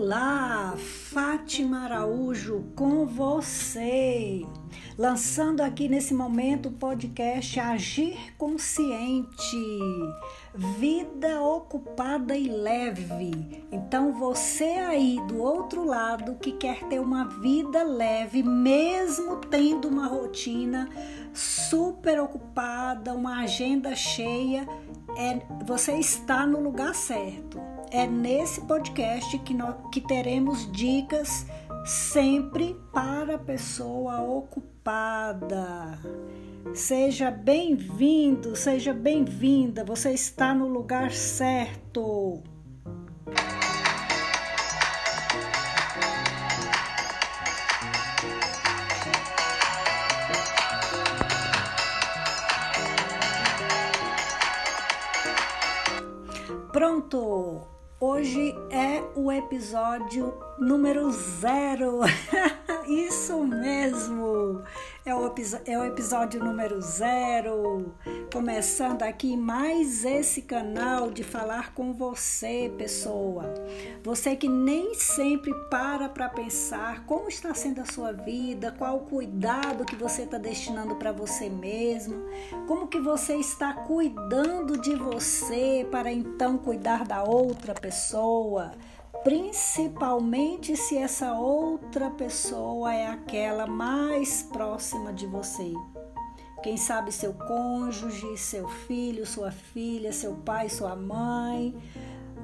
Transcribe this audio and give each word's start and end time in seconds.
Olá, 0.00 0.76
Fátima 0.76 1.80
Araújo 1.80 2.66
com 2.76 3.04
você, 3.04 4.46
lançando 4.96 5.60
aqui 5.60 5.88
nesse 5.88 6.14
momento 6.14 6.68
o 6.68 6.72
podcast 6.72 7.58
Agir 7.58 8.16
Consciente, 8.38 9.56
vida 10.54 11.42
ocupada 11.42 12.36
e 12.36 12.46
leve. 12.46 13.64
Então 13.72 14.12
você 14.12 14.66
aí 14.66 15.18
do 15.26 15.42
outro 15.42 15.84
lado 15.84 16.36
que 16.36 16.52
quer 16.52 16.84
ter 16.84 17.00
uma 17.00 17.24
vida 17.24 17.82
leve, 17.82 18.40
mesmo 18.44 19.38
tendo 19.50 19.88
uma 19.88 20.06
rotina 20.06 20.88
super 21.34 22.20
ocupada, 22.20 23.14
uma 23.14 23.40
agenda 23.40 23.96
cheia, 23.96 24.64
é, 25.16 25.40
você 25.64 25.94
está 25.94 26.46
no 26.46 26.60
lugar 26.60 26.94
certo 26.94 27.77
é 27.90 28.06
nesse 28.06 28.60
podcast 28.62 29.38
que, 29.38 29.54
nós, 29.54 29.76
que 29.92 30.00
teremos 30.00 30.70
dicas 30.72 31.46
sempre 31.84 32.76
para 32.92 33.36
a 33.36 33.38
pessoa 33.38 34.20
ocupada. 34.20 35.98
Seja 36.74 37.30
bem-vindo, 37.30 38.54
seja 38.54 38.92
bem-vinda, 38.92 39.84
você 39.84 40.12
está 40.12 40.54
no 40.54 40.68
lugar 40.68 41.10
certo. 41.12 42.42
Pronto! 56.72 57.77
Hoje 58.00 58.54
é 58.70 59.02
o 59.16 59.32
episódio 59.32 60.32
número 60.56 61.10
zero. 61.10 62.02
Isso! 62.86 63.27
É 65.08 65.14
o, 65.14 65.34
é 65.64 65.78
o 65.78 65.84
episódio 65.86 66.38
número 66.44 66.82
zero. 66.82 67.94
Começando 68.30 69.02
aqui 69.04 69.38
mais 69.38 70.04
esse 70.04 70.42
canal 70.42 71.10
de 71.10 71.24
falar 71.24 71.72
com 71.72 71.94
você, 71.94 72.70
pessoa. 72.76 73.54
Você 74.04 74.36
que 74.36 74.50
nem 74.50 74.92
sempre 74.92 75.50
para 75.70 76.10
para 76.10 76.28
pensar 76.28 77.06
como 77.06 77.26
está 77.26 77.54
sendo 77.54 77.80
a 77.80 77.86
sua 77.86 78.12
vida, 78.12 78.70
qual 78.76 78.98
o 78.98 79.06
cuidado 79.06 79.86
que 79.86 79.96
você 79.96 80.24
está 80.24 80.36
destinando 80.36 80.94
para 80.96 81.10
você 81.10 81.48
mesmo, 81.48 82.26
como 82.66 82.86
que 82.86 83.00
você 83.00 83.36
está 83.36 83.72
cuidando 83.72 84.78
de 84.78 84.94
você 84.94 85.88
para 85.90 86.12
então 86.12 86.58
cuidar 86.58 87.06
da 87.06 87.24
outra 87.24 87.72
pessoa 87.72 88.72
principalmente 89.24 90.76
se 90.76 90.96
essa 90.96 91.32
outra 91.34 92.10
pessoa 92.10 92.94
é 92.94 93.06
aquela 93.06 93.66
mais 93.66 94.42
próxima 94.42 95.12
de 95.12 95.26
você. 95.26 95.72
Quem 96.62 96.76
sabe 96.76 97.12
seu 97.12 97.34
cônjuge, 97.34 98.36
seu 98.36 98.68
filho, 98.68 99.24
sua 99.24 99.50
filha, 99.50 100.12
seu 100.12 100.34
pai, 100.34 100.68
sua 100.68 100.96
mãe. 100.96 101.74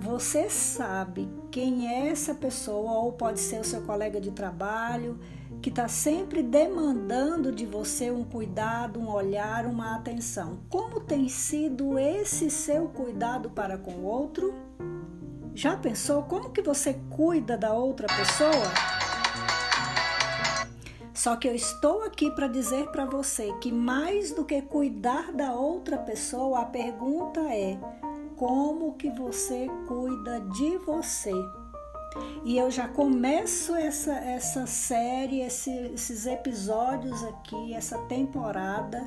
Você 0.00 0.48
sabe 0.50 1.28
quem 1.50 1.88
é 1.88 2.08
essa 2.08 2.34
pessoa, 2.34 2.92
ou 2.92 3.12
pode 3.12 3.40
ser 3.40 3.60
o 3.60 3.64
seu 3.64 3.82
colega 3.82 4.20
de 4.20 4.30
trabalho, 4.30 5.18
que 5.60 5.70
está 5.70 5.88
sempre 5.88 6.42
demandando 6.42 7.50
de 7.50 7.64
você 7.64 8.10
um 8.10 8.22
cuidado, 8.22 9.00
um 9.00 9.10
olhar, 9.10 9.66
uma 9.66 9.96
atenção. 9.96 10.60
Como 10.68 11.00
tem 11.00 11.28
sido 11.28 11.98
esse 11.98 12.50
seu 12.50 12.88
cuidado 12.88 13.50
para 13.50 13.78
com 13.78 13.92
o 13.92 14.04
outro? 14.04 14.54
Já 15.54 15.76
pensou 15.76 16.24
como 16.24 16.50
que 16.50 16.60
você 16.60 16.94
cuida 17.08 17.56
da 17.56 17.72
outra 17.72 18.08
pessoa? 18.08 18.50
Só 21.14 21.36
que 21.36 21.46
eu 21.46 21.54
estou 21.54 22.02
aqui 22.02 22.28
para 22.32 22.48
dizer 22.48 22.88
para 22.88 23.04
você 23.04 23.52
que 23.60 23.70
mais 23.70 24.32
do 24.32 24.44
que 24.44 24.60
cuidar 24.62 25.32
da 25.32 25.52
outra 25.52 25.96
pessoa, 25.96 26.62
a 26.62 26.64
pergunta 26.64 27.40
é: 27.40 27.78
como 28.36 28.94
que 28.94 29.08
você 29.10 29.68
cuida 29.86 30.40
de 30.40 30.76
você? 30.78 31.32
E 32.44 32.58
eu 32.58 32.70
já 32.70 32.86
começo 32.86 33.74
essa, 33.74 34.12
essa 34.12 34.66
série, 34.66 35.40
esse, 35.40 35.70
esses 35.94 36.26
episódios 36.26 37.24
aqui, 37.24 37.74
essa 37.74 37.98
temporada, 38.02 39.02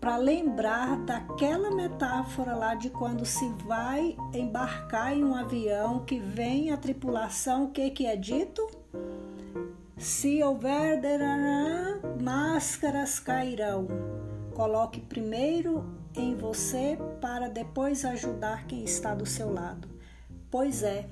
para 0.00 0.16
lembrar 0.16 0.96
daquela 1.04 1.70
metáfora 1.70 2.54
lá 2.54 2.74
de 2.74 2.88
quando 2.90 3.26
se 3.26 3.48
vai 3.66 4.16
embarcar 4.32 5.16
em 5.16 5.24
um 5.24 5.34
avião 5.34 6.04
que 6.04 6.18
vem 6.18 6.70
a 6.72 6.76
tripulação, 6.76 7.64
o 7.64 7.70
que, 7.70 7.90
que 7.90 8.06
é 8.06 8.16
dito? 8.16 8.66
Se 9.98 10.42
houver 10.42 11.00
máscaras 12.22 13.18
cairão. 13.18 13.86
Coloque 14.54 15.00
primeiro 15.00 15.84
em 16.16 16.34
você 16.34 16.98
para 17.20 17.48
depois 17.48 18.04
ajudar 18.04 18.66
quem 18.66 18.84
está 18.84 19.14
do 19.14 19.26
seu 19.26 19.52
lado. 19.52 19.88
Pois 20.50 20.82
é, 20.82 21.06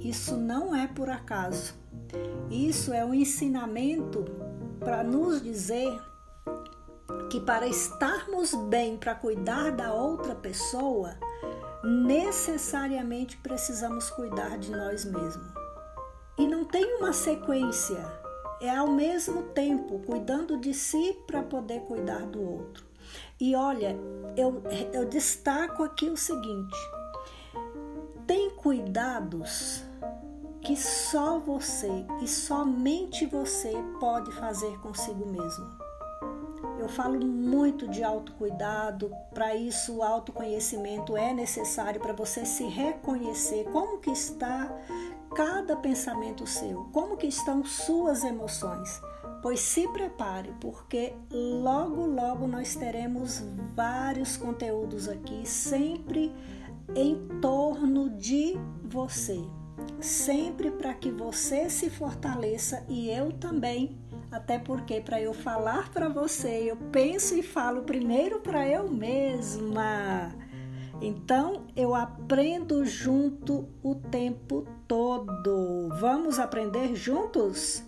isso 0.00 0.36
não 0.36 0.74
é 0.74 0.86
por 0.86 1.08
acaso. 1.08 1.74
Isso 2.50 2.92
é 2.92 3.04
um 3.04 3.14
ensinamento 3.14 4.24
para 4.78 5.02
nos 5.02 5.42
dizer 5.42 6.00
que 7.30 7.40
para 7.40 7.66
estarmos 7.66 8.54
bem, 8.54 8.96
para 8.96 9.14
cuidar 9.14 9.70
da 9.70 9.92
outra 9.92 10.34
pessoa, 10.34 11.16
necessariamente 11.84 13.36
precisamos 13.36 14.10
cuidar 14.10 14.58
de 14.58 14.70
nós 14.70 15.04
mesmos. 15.04 15.46
E 16.38 16.46
não 16.46 16.64
tem 16.64 16.96
uma 16.96 17.12
sequência, 17.12 18.04
é 18.60 18.70
ao 18.70 18.88
mesmo 18.88 19.42
tempo 19.44 20.00
cuidando 20.00 20.56
de 20.56 20.74
si 20.74 21.16
para 21.26 21.42
poder 21.42 21.80
cuidar 21.82 22.26
do 22.26 22.40
outro. 22.42 22.84
E 23.40 23.54
olha, 23.54 23.96
eu, 24.36 24.62
eu 24.92 25.04
destaco 25.06 25.82
aqui 25.82 26.08
o 26.08 26.16
seguinte: 26.16 26.76
cuidados 28.70 29.82
que 30.60 30.76
só 30.76 31.40
você 31.40 32.06
e 32.22 32.28
somente 32.28 33.26
você 33.26 33.74
pode 33.98 34.30
fazer 34.30 34.78
consigo 34.78 35.26
mesmo. 35.26 35.66
Eu 36.78 36.88
falo 36.88 37.18
muito 37.18 37.88
de 37.88 38.04
autocuidado, 38.04 39.10
para 39.34 39.56
isso 39.56 39.96
o 39.96 40.02
autoconhecimento 40.04 41.16
é 41.16 41.34
necessário 41.34 42.00
para 42.00 42.12
você 42.12 42.44
se 42.44 42.62
reconhecer 42.62 43.64
como 43.72 43.98
que 43.98 44.12
está 44.12 44.72
cada 45.34 45.74
pensamento 45.74 46.46
seu, 46.46 46.88
como 46.92 47.16
que 47.16 47.26
estão 47.26 47.64
suas 47.64 48.22
emoções. 48.22 49.02
Pois 49.42 49.58
se 49.58 49.88
prepare, 49.88 50.54
porque 50.60 51.12
logo 51.32 52.06
logo 52.06 52.46
nós 52.46 52.76
teremos 52.76 53.42
vários 53.74 54.36
conteúdos 54.36 55.08
aqui, 55.08 55.44
sempre 55.44 56.32
em 56.94 57.16
torno 57.40 58.10
de 58.10 58.54
você. 58.84 59.40
Sempre 60.00 60.70
para 60.70 60.94
que 60.94 61.10
você 61.10 61.70
se 61.70 61.88
fortaleça 61.90 62.84
e 62.88 63.08
eu 63.10 63.32
também 63.32 63.98
até 64.30 64.58
porque 64.58 65.00
para 65.00 65.20
eu 65.20 65.34
falar 65.34 65.90
para 65.90 66.08
você, 66.08 66.70
eu 66.70 66.76
penso 66.92 67.34
e 67.34 67.42
falo 67.42 67.82
primeiro 67.82 68.38
para 68.40 68.66
eu 68.68 68.88
mesma. 68.88 70.32
Então 71.02 71.64
eu 71.74 71.94
aprendo 71.94 72.84
junto 72.84 73.68
o 73.82 73.94
tempo 73.96 74.66
todo. 74.86 75.88
Vamos 75.98 76.38
aprender 76.38 76.94
juntos? 76.94 77.82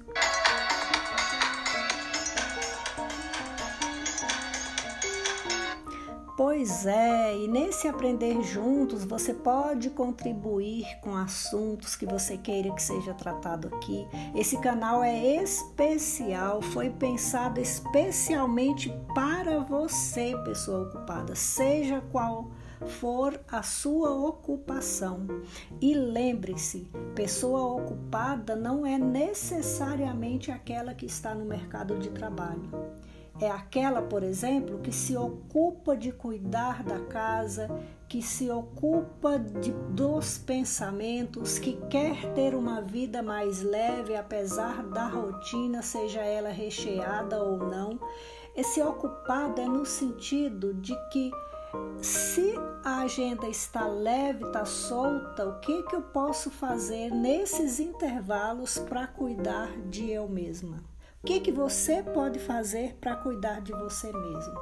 Pois 6.34 6.87
é, 6.87 7.37
e 7.37 7.46
nesse 7.46 7.87
aprender 7.87 8.43
juntos 8.43 9.05
você 9.05 9.34
pode 9.34 9.90
contribuir 9.90 10.87
com 11.02 11.14
assuntos 11.14 11.94
que 11.94 12.06
você 12.06 12.38
queira 12.38 12.73
que 12.73 12.82
seja 12.82 13.12
tratado 13.12 13.69
aqui. 13.69 14.08
Esse 14.34 14.56
canal 14.58 15.05
é 15.05 15.43
especial, 15.43 16.62
foi 16.62 16.88
pensado 16.88 17.61
especialmente 17.61 18.90
para 19.14 19.58
você, 19.61 20.34
pessoa 20.43 20.88
ocupada, 20.88 21.34
seja 21.34 22.02
qual 22.11 22.50
for 22.87 23.38
a 23.46 23.62
sua 23.62 24.11
ocupação. 24.11 25.26
E 25.82 25.93
lembre-se, 25.93 26.88
pessoa 27.14 27.82
ocupada 27.82 28.56
não 28.56 28.87
é 28.87 28.96
necessariamente 28.96 30.50
aquela 30.50 30.94
que 30.94 31.05
está 31.05 31.35
no 31.35 31.44
mercado 31.44 31.99
de 31.99 32.08
trabalho 32.08 32.70
é 33.43 33.50
aquela, 33.50 34.00
por 34.00 34.23
exemplo, 34.23 34.79
que 34.79 34.93
se 34.93 35.17
ocupa 35.17 35.97
de 35.97 36.12
cuidar 36.12 36.85
da 36.85 37.00
casa, 37.00 37.69
que 38.09 38.23
se 38.23 38.49
ocupa 38.49 39.37
de, 39.37 39.73
dos 39.91 40.39
pensamentos, 40.39 41.59
que 41.59 41.73
quer 41.91 42.33
ter 42.35 42.55
uma 42.55 42.81
vida 42.81 43.21
mais 43.21 43.61
leve, 43.61 44.15
apesar 44.15 44.85
da 44.85 45.06
rotina, 45.06 45.83
seja 45.83 46.21
ela 46.21 46.50
recheada 46.50 47.43
ou 47.43 47.56
não. 47.59 47.99
Esse 48.55 48.81
ocupado 48.81 49.61
é 49.61 49.67
no 49.67 49.85
sentido 49.85 50.75
de 50.75 50.95
que 51.11 51.33
Se 52.00 52.55
a 52.85 53.00
agenda 53.00 53.49
está 53.49 53.87
leve, 53.87 54.45
está 54.45 54.65
solta, 54.67 55.49
o 55.49 55.59
que, 55.59 55.83
que 55.85 55.97
eu 55.97 56.03
posso 56.03 56.50
fazer 56.50 57.11
nesses 57.11 57.81
intervalos 57.81 58.79
para 58.79 59.06
cuidar 59.06 59.71
de 59.88 60.11
eu 60.11 60.29
mesma? 60.29 60.92
O 61.23 61.27
que, 61.29 61.39
que 61.39 61.53
você 61.53 62.03
pode 62.03 62.41
fazer 62.41 62.97
para 63.01 63.15
cuidar 63.15 63.61
de 63.61 63.71
você 63.71 64.13
mesmo? 64.13 64.59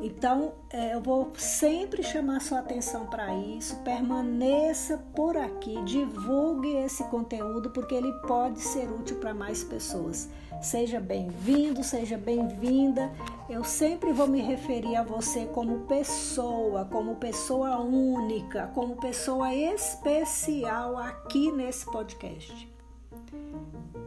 Então, 0.00 0.52
é, 0.70 0.94
eu 0.94 1.00
vou 1.00 1.32
sempre 1.36 2.04
chamar 2.04 2.40
sua 2.40 2.60
atenção 2.60 3.06
para 3.06 3.34
isso. 3.34 3.74
Permaneça 3.82 4.98
por 5.12 5.36
aqui, 5.36 5.82
divulgue 5.82 6.76
esse 6.76 7.02
conteúdo, 7.04 7.70
porque 7.70 7.96
ele 7.96 8.12
pode 8.28 8.60
ser 8.60 8.88
útil 8.88 9.16
para 9.18 9.34
mais 9.34 9.64
pessoas. 9.64 10.28
Seja 10.62 11.00
bem-vindo, 11.00 11.82
seja 11.82 12.16
bem-vinda. 12.16 13.12
Eu 13.50 13.64
sempre 13.64 14.12
vou 14.12 14.28
me 14.28 14.40
referir 14.40 14.94
a 14.94 15.02
você 15.02 15.46
como 15.46 15.80
pessoa, 15.86 16.84
como 16.84 17.16
pessoa 17.16 17.80
única, 17.80 18.68
como 18.68 18.94
pessoa 19.00 19.52
especial 19.52 20.96
aqui 20.96 21.50
nesse 21.50 21.84
podcast. 21.86 22.71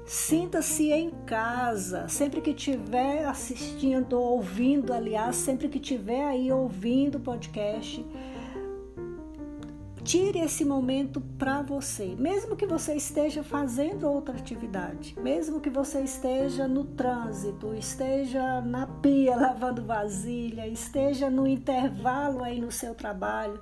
Sinta-se 0.06 0.92
em 0.92 1.10
casa, 1.26 2.08
sempre 2.08 2.40
que 2.40 2.52
estiver 2.52 3.26
assistindo, 3.26 4.20
ouvindo, 4.20 4.94
aliás, 4.94 5.36
sempre 5.36 5.68
que 5.68 5.80
estiver 5.80 6.24
aí 6.24 6.52
ouvindo 6.52 7.16
o 7.16 7.20
podcast, 7.20 8.06
tire 10.04 10.38
esse 10.38 10.64
momento 10.64 11.20
para 11.40 11.64
você, 11.64 12.16
mesmo 12.20 12.56
que 12.56 12.68
você 12.68 12.94
esteja 12.94 13.42
fazendo 13.42 14.08
outra 14.08 14.36
atividade, 14.36 15.16
mesmo 15.20 15.60
que 15.60 15.72
você 15.72 16.02
esteja 16.02 16.68
no 16.68 16.84
trânsito, 16.86 17.74
esteja 17.74 18.62
na 18.62 18.86
pia 18.86 19.34
lavando 19.36 19.84
vasilha, 19.84 20.68
esteja 20.68 21.32
no 21.32 21.48
intervalo 21.48 22.44
aí 22.44 22.62
no 22.62 22.72
seu 22.72 22.94
trabalho, 22.94 23.60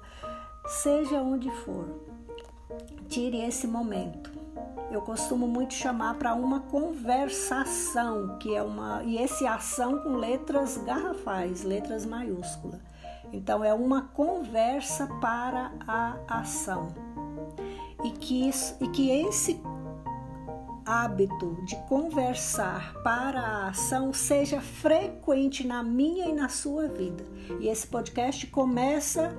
seja 0.67 1.21
onde 1.21 1.49
for, 1.63 1.85
tire 3.07 3.37
esse 3.37 3.65
momento 3.65 4.42
eu 4.91 5.01
costumo 5.01 5.47
muito 5.47 5.73
chamar 5.73 6.15
para 6.15 6.35
uma 6.35 6.59
conversação, 6.61 8.37
que 8.37 8.55
é 8.55 8.61
uma 8.61 9.03
e 9.03 9.17
esse 9.17 9.45
ação 9.47 9.99
com 9.99 10.17
letras 10.17 10.77
garrafais, 10.77 11.63
letras 11.63 12.05
maiúsculas. 12.05 12.79
Então 13.31 13.63
é 13.63 13.73
uma 13.73 14.03
conversa 14.03 15.07
para 15.19 15.71
a 15.87 16.17
ação. 16.27 16.93
E 18.03 18.11
que, 18.11 18.47
isso, 18.47 18.75
e 18.79 18.87
que 18.89 19.09
esse 19.09 19.59
hábito 20.85 21.57
de 21.65 21.75
conversar 21.87 22.93
para 23.03 23.39
a 23.39 23.67
ação 23.69 24.13
seja 24.13 24.61
frequente 24.61 25.65
na 25.65 25.81
minha 25.81 26.27
e 26.27 26.33
na 26.33 26.49
sua 26.49 26.87
vida. 26.87 27.23
E 27.59 27.67
esse 27.67 27.87
podcast 27.87 28.45
começa 28.47 29.35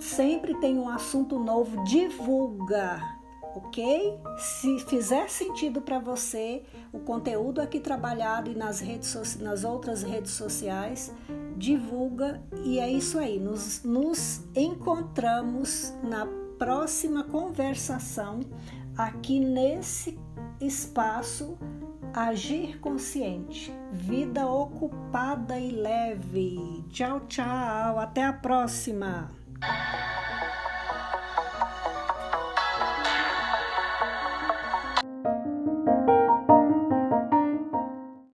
Sempre 0.00 0.52
tem 0.56 0.76
um 0.76 0.88
assunto 0.88 1.38
novo. 1.38 1.84
Divulga, 1.84 3.00
ok? 3.54 4.18
Se 4.36 4.80
fizer 4.80 5.30
sentido 5.30 5.80
para 5.80 6.00
você 6.00 6.64
o 6.92 6.98
conteúdo 6.98 7.60
aqui 7.60 7.78
trabalhado 7.78 8.50
e 8.50 8.54
nas 8.56 8.80
redes 8.80 9.36
nas 9.36 9.62
outras 9.62 10.02
redes 10.02 10.32
sociais, 10.32 11.14
divulga 11.56 12.42
e 12.64 12.80
é 12.80 12.90
isso 12.90 13.16
aí. 13.16 13.38
Nos, 13.38 13.84
nos 13.84 14.42
encontramos 14.56 15.94
na 16.02 16.26
próxima 16.58 17.22
conversação 17.22 18.40
aqui 18.96 19.38
nesse 19.38 20.18
espaço 20.60 21.56
Agir 22.14 22.78
consciente, 22.78 23.72
vida 23.90 24.46
ocupada 24.46 25.58
e 25.58 25.72
leve. 25.72 26.84
Tchau, 26.88 27.18
tchau. 27.26 27.98
Até 27.98 28.22
a 28.22 28.32
próxima. 28.32 29.32